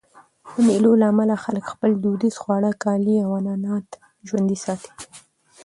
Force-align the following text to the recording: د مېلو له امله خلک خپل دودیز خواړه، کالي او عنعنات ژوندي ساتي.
د 0.53 0.55
مېلو 0.67 0.91
له 1.01 1.05
امله 1.11 1.35
خلک 1.43 1.63
خپل 1.73 1.91
دودیز 2.03 2.35
خواړه، 2.41 2.71
کالي 2.83 3.15
او 3.25 3.29
عنعنات 3.39 3.87
ژوندي 4.27 4.57
ساتي. 4.65 4.91